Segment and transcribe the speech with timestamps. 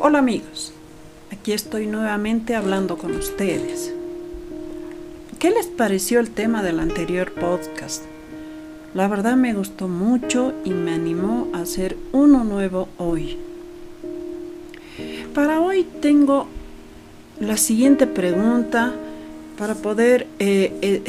[0.00, 0.72] Hola amigos,
[1.30, 3.92] aquí estoy nuevamente hablando con ustedes.
[5.38, 8.02] ¿Qué les pareció el tema del anterior podcast?
[8.94, 13.36] La verdad me gustó mucho y me animó a hacer uno nuevo hoy.
[15.34, 16.48] Para hoy tengo
[17.38, 18.94] la siguiente pregunta
[19.58, 21.02] para poder eh, eh,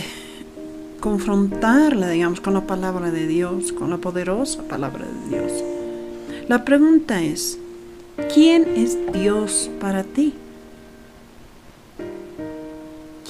[0.99, 5.63] confrontarla, digamos, con la palabra de Dios, con la poderosa palabra de Dios.
[6.49, 7.57] La pregunta es,
[8.27, 10.33] ¿Quién es Dios para ti?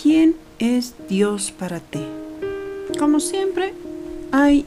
[0.01, 2.03] ¿Quién es Dios para ti?
[2.97, 3.73] Como siempre,
[4.31, 4.65] hay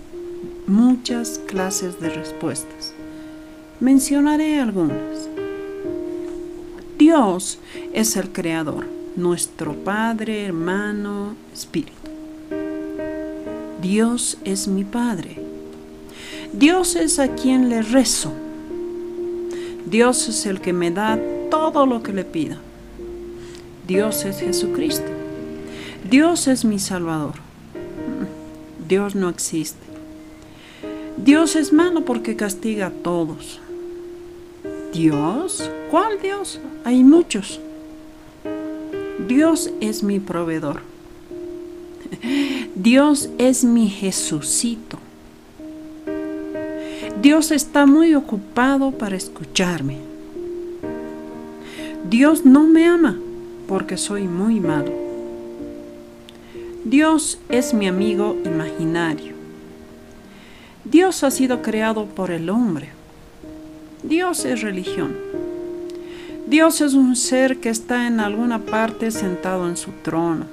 [0.67, 2.95] muchas clases de respuestas.
[3.81, 5.29] Mencionaré algunas.
[6.99, 7.59] Dios
[7.93, 11.93] es el Creador, nuestro Padre, hermano, Espíritu.
[13.83, 15.43] Dios es mi Padre.
[16.53, 18.33] Dios es a quien le rezo
[19.87, 21.19] Dios es el que me da
[21.51, 22.57] todo lo que le pido.
[23.87, 25.11] Dios es Jesucristo.
[26.09, 27.35] Dios es mi Salvador.
[28.89, 29.87] Dios no existe.
[31.17, 33.61] Dios es malo porque castiga a todos.
[34.93, 36.61] Dios, ¿cuál Dios?
[36.85, 37.61] Hay muchos.
[39.27, 40.81] Dios es mi proveedor.
[42.75, 44.99] Dios es mi Jesucito.
[47.23, 49.99] Dios está muy ocupado para escucharme.
[52.11, 53.17] Dios no me ama
[53.69, 54.91] porque soy muy malo.
[56.85, 59.35] Dios es mi amigo imaginario.
[60.83, 62.89] Dios ha sido creado por el hombre.
[64.03, 65.15] Dios es religión.
[66.49, 70.47] Dios es un ser que está en alguna parte sentado en su trono.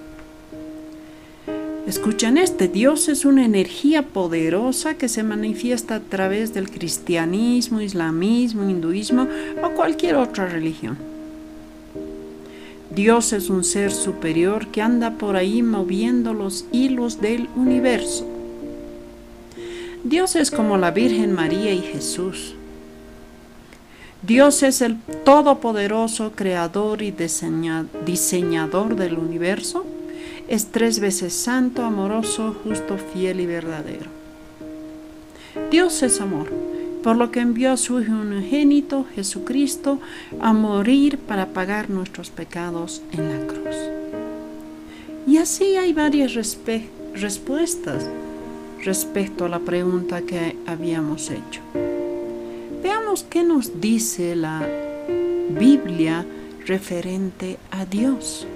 [1.90, 8.70] Escuchen este, Dios es una energía poderosa que se manifiesta a través del cristianismo, islamismo,
[8.70, 9.28] hinduismo
[9.64, 11.00] o cualquier otra religión.
[12.92, 18.28] Dios es un ser superior que anda por ahí moviendo los hilos del universo.
[20.04, 22.54] Dios es como la Virgen María y Jesús.
[24.22, 27.12] Dios es el todopoderoso creador y
[28.06, 29.88] diseñador del universo
[30.50, 34.10] es tres veces santo, amoroso, justo, fiel y verdadero.
[35.70, 36.50] Dios es amor,
[37.04, 40.00] por lo que envió a su Hijo unigénito, Jesucristo,
[40.42, 43.76] a morir para pagar nuestros pecados en la cruz.
[45.28, 46.34] Y así hay varias
[47.14, 48.10] respuestas
[48.84, 51.62] respecto a la pregunta que habíamos hecho.
[52.82, 54.68] Veamos qué nos dice la
[55.50, 56.26] Biblia
[56.66, 58.48] referente a Dios.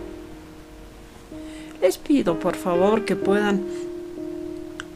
[1.82, 3.62] Les pido por favor que puedan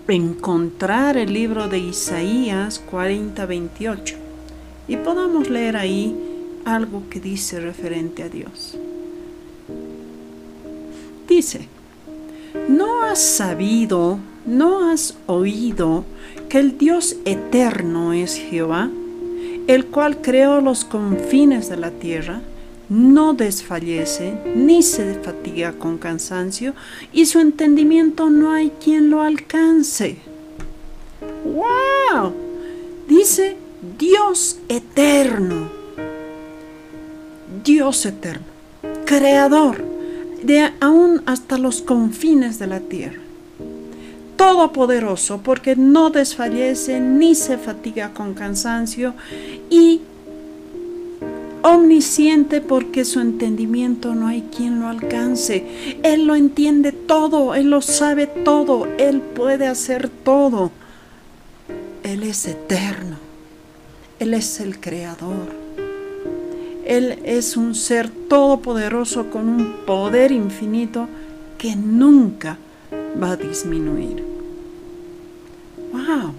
[0.08, 4.16] encontrar el libro de Isaías 40-28
[4.88, 6.16] y podamos leer ahí
[6.66, 8.78] algo que dice referente a Dios.
[11.28, 11.68] Dice,
[12.70, 16.06] ¿no has sabido, no has oído
[16.48, 18.90] que el Dios eterno es Jehová,
[19.68, 22.42] el cual creó los confines de la tierra?
[22.90, 26.74] No desfallece ni se fatiga con cansancio
[27.12, 30.18] y su entendimiento no hay quien lo alcance.
[31.44, 32.34] ¡Wow!
[33.08, 33.58] Dice
[33.98, 35.70] Dios eterno.
[37.64, 38.46] Dios eterno,
[39.06, 39.84] creador
[40.44, 43.20] de aún hasta los confines de la tierra.
[44.38, 49.16] Todopoderoso porque no desfallece ni se fatiga con cansancio
[49.70, 50.02] y
[51.68, 56.00] omnisciente porque su entendimiento no hay quien lo alcance.
[56.04, 60.72] Él lo entiende todo, Él lo sabe todo, Él puede hacer todo.
[62.04, 63.18] Él es eterno,
[64.20, 65.56] Él es el creador.
[66.86, 71.10] Él es un ser todopoderoso con un poder infinito
[71.58, 72.58] que nunca
[73.22, 74.24] va a disminuir.
[75.92, 76.34] ¡Wow!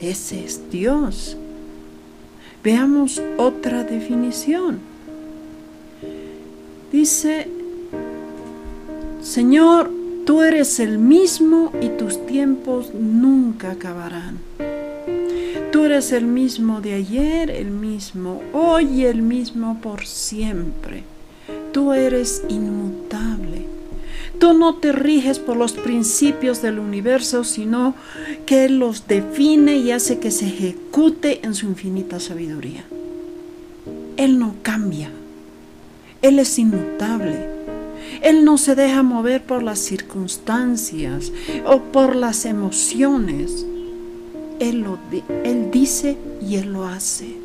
[0.00, 1.36] Ese es Dios.
[2.62, 4.80] Veamos otra definición.
[6.92, 7.48] Dice,
[9.22, 9.90] Señor,
[10.26, 14.38] tú eres el mismo y tus tiempos nunca acabarán.
[15.72, 21.04] Tú eres el mismo de ayer, el mismo hoy y el mismo por siempre.
[21.72, 23.79] Tú eres inmutable.
[24.40, 27.94] Tú no te riges por los principios del universo, sino
[28.46, 32.86] que Él los define y hace que se ejecute en su infinita sabiduría.
[34.16, 35.10] Él no cambia.
[36.22, 37.50] Él es inmutable.
[38.22, 41.32] Él no se deja mover por las circunstancias
[41.66, 43.66] o por las emociones.
[44.58, 44.98] Él, lo,
[45.44, 47.36] él dice y Él lo hace.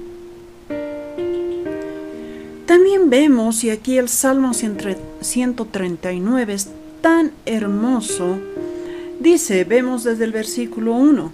[2.65, 6.69] También vemos, y aquí el Salmo 139 es
[7.06, 8.40] tan hermoso,
[9.19, 11.31] dice, vemos desde el versículo 1,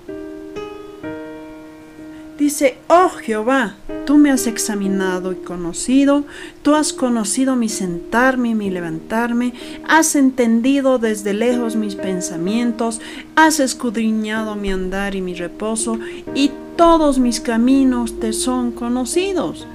[2.37, 3.75] dice, oh Jehová,
[4.05, 6.25] tú me has examinado y conocido,
[6.61, 9.53] tú has conocido mi sentarme y mi levantarme,
[9.87, 12.99] has entendido desde lejos mis pensamientos,
[13.37, 15.97] has escudriñado mi andar y mi reposo,
[16.35, 19.65] y todos mis caminos te son conocidos.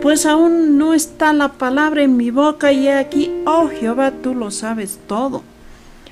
[0.00, 4.50] Pues aún no está la palabra en mi boca y aquí, oh Jehová, tú lo
[4.50, 5.42] sabes todo.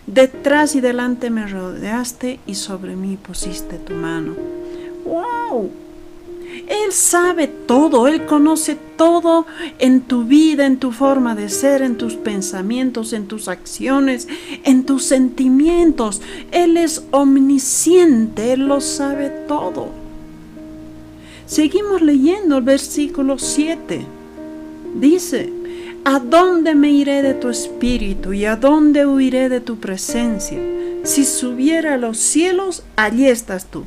[0.07, 4.35] Detrás y delante me rodeaste y sobre mí pusiste tu mano.
[5.05, 5.71] ¡Wow!
[6.67, 9.47] Él sabe todo, Él conoce todo
[9.79, 14.27] en tu vida, en tu forma de ser, en tus pensamientos, en tus acciones,
[14.65, 16.21] en tus sentimientos.
[16.51, 20.00] Él es omnisciente, Él lo sabe todo.
[21.51, 24.07] Seguimos leyendo el versículo 7.
[24.95, 25.53] Dice,
[26.05, 30.61] ¿a dónde me iré de tu espíritu y a dónde huiré de tu presencia?
[31.03, 33.85] Si subiera a los cielos, allí estás tú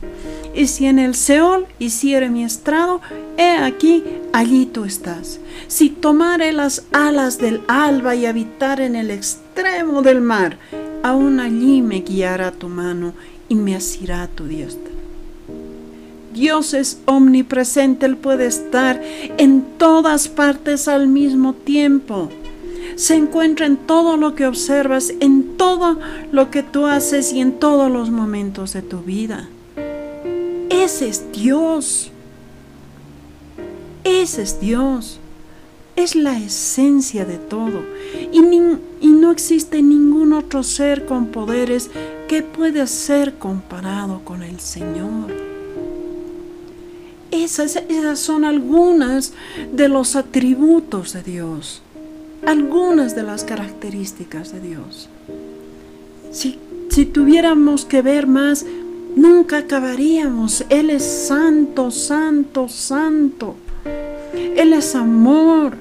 [0.54, 3.02] y si en el Seol hiciere mi estrado,
[3.38, 5.40] he aquí, allí tú estás.
[5.68, 10.58] Si tomare las alas del alba y habitar en el extremo del mar,
[11.02, 13.14] aún allí me guiará tu mano
[13.50, 14.83] y me asirá tu diestra.
[16.34, 19.02] Dios es omnipresente, Él puede estar
[19.38, 22.30] en todas partes al mismo tiempo.
[22.96, 26.00] Se encuentra en todo lo que observas, en todo
[26.32, 29.48] lo que tú haces y en todos los momentos de tu vida.
[30.70, 32.12] Ese es Dios.
[34.04, 35.20] Ese es Dios.
[35.96, 37.84] Es la esencia de todo.
[38.32, 41.92] Y, y, no existe ningún otro ser con poderes
[42.28, 45.53] que pueda ser comparado con el Señor.
[47.34, 49.34] Esas, esas son algunas
[49.72, 51.82] de los atributos de Dios.
[52.46, 55.10] Algunas de las características de Dios.
[56.32, 56.60] Si,
[56.90, 58.66] si tuviéramos que ver más,
[59.16, 60.66] Nunca acabaríamos.
[60.70, 63.56] Él es santo, santo, santo.
[64.34, 65.78] Él es amor.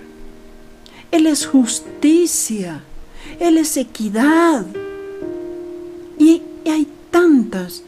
[1.11, 2.83] Él es justicia.
[3.41, 4.67] Él es equidad.
[6.19, 7.83] Y, hay tantas,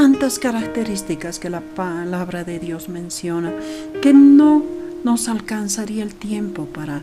[0.00, 3.52] tantas características que la palabra de Dios menciona
[4.00, 4.62] que no
[5.04, 7.02] nos alcanzaría el tiempo para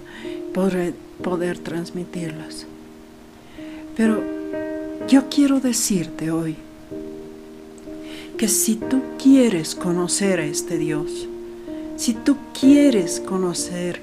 [0.51, 2.65] poder, poder transmitirlas.
[3.95, 4.23] Pero
[5.07, 6.55] yo quiero decirte hoy,
[8.35, 11.27] que si tú quieres conocer a este Dios,
[11.97, 14.01] si tú quieres conocer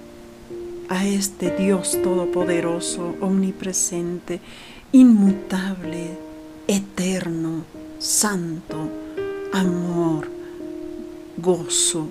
[0.88, 4.38] a este Dios todopoderoso, omnipresente,
[4.92, 6.10] inmutable,
[6.68, 7.64] eterno,
[8.04, 8.76] santo,
[9.50, 10.28] amor,
[11.38, 12.08] gozo,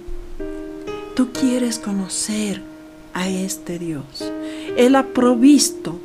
[1.16, 2.63] tú quieres conocer
[3.13, 4.31] a este Dios.
[4.75, 6.00] Él ha provisto,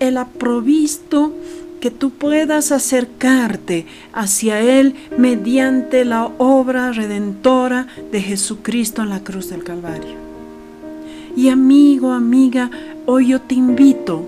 [0.00, 1.32] Él ha provisto
[1.80, 9.50] que tú puedas acercarte hacia Él mediante la obra redentora de Jesucristo en la cruz
[9.50, 10.16] del Calvario.
[11.36, 12.70] Y amigo, amiga,
[13.06, 14.26] hoy yo te invito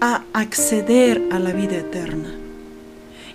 [0.00, 2.45] a acceder a la vida eterna.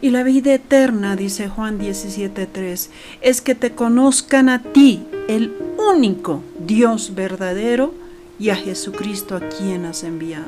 [0.02, 2.90] Y la vida eterna, dice Juan 17:3,
[3.22, 7.94] es que te conozcan a ti, el único Dios verdadero,
[8.42, 10.48] y a Jesucristo a quien has enviado.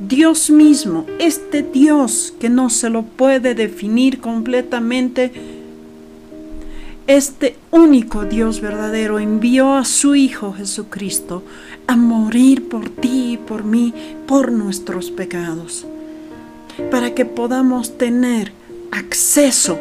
[0.00, 5.32] Dios mismo, este Dios que no se lo puede definir completamente,
[7.06, 11.44] este único Dios verdadero envió a su Hijo Jesucristo
[11.86, 13.94] a morir por ti y por mí,
[14.26, 15.86] por nuestros pecados,
[16.90, 18.52] para que podamos tener
[18.90, 19.78] acceso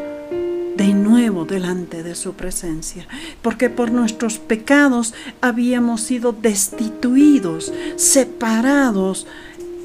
[0.78, 3.08] de nuevo delante de su presencia,
[3.42, 9.28] porque por nuestros pecados habíamos sido destituidos, separados,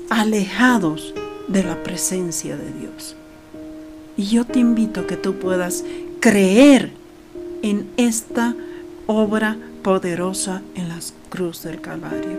[0.09, 1.15] alejados
[1.47, 3.17] de la presencia de Dios.
[4.17, 5.85] Y yo te invito a que tú puedas
[6.21, 6.91] creer
[7.62, 8.55] en esta
[9.07, 10.99] obra poderosa en la
[11.29, 12.38] cruz del Calvario.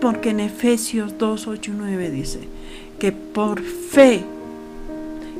[0.00, 2.40] Porque en Efesios 2, 8 9 dice
[3.04, 4.24] que por fe,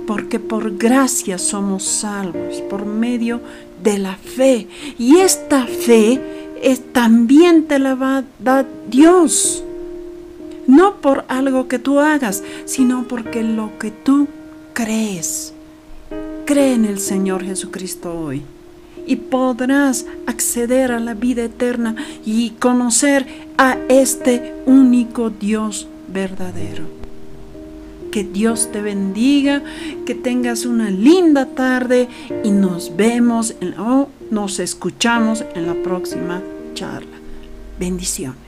[0.06, 3.40] porque por gracia somos salvos, por medio
[3.82, 4.68] de la fe.
[4.98, 6.20] Y esta fe
[6.62, 9.64] es, también te la va a dar Dios
[10.66, 14.28] no por algo que tú hagas, sino porque lo que tú
[14.74, 15.54] crees.
[16.44, 18.42] Cree en el Señor Jesucristo hoy
[19.06, 27.04] y podrás acceder a la vida eterna y conocer a este único Dios verdadero.
[28.14, 29.60] Que Dios te bendiga,
[30.06, 32.08] que tengas una linda tarde
[32.44, 36.40] y nos vemos o nos escuchamos en la próxima
[36.74, 37.16] charla.
[37.80, 38.43] Bendiciones.